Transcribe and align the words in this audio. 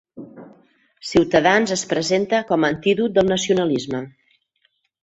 Ciutadans 1.09 1.75
es 1.77 1.83
presenta 1.93 2.41
com 2.53 2.67
a 2.67 2.73
antídot 2.77 3.17
del 3.21 3.31
nacionalisme. 3.37 4.07